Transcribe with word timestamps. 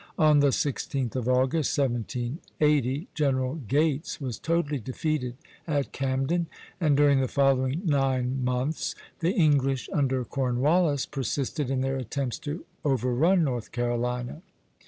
On 0.17 0.39
the 0.39 0.47
16th 0.47 1.15
of 1.15 1.29
August, 1.29 1.77
1780, 1.77 3.07
General 3.13 3.53
Gates 3.53 4.19
was 4.19 4.39
totally 4.39 4.79
defeated 4.79 5.37
at 5.67 5.91
Camden; 5.91 6.47
and 6.79 6.97
during 6.97 7.21
the 7.21 7.27
following 7.27 7.83
nine 7.85 8.43
months 8.43 8.95
the 9.19 9.33
English 9.33 9.87
under 9.93 10.25
Cornwallis 10.25 11.05
persisted 11.05 11.69
in 11.69 11.81
their 11.81 11.97
attempts 11.97 12.39
to 12.39 12.65
overrun 12.83 13.43
North 13.43 13.71
Carolina. 13.71 14.41